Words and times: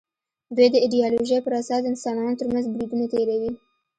دوی 0.55 0.67
د 0.71 0.75
ایدیالوژۍ 0.83 1.37
پر 1.43 1.53
اساس 1.59 1.81
د 1.83 1.85
انسانانو 1.91 2.39
تر 2.39 2.47
منځ 2.51 2.65
بریدونه 2.73 3.05
تېروي 3.13 3.51